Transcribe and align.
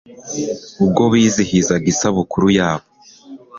ubwo 0.83 1.03
bizihizaga 1.11 1.85
isabukuru 1.93 2.47
yabo 2.57 2.87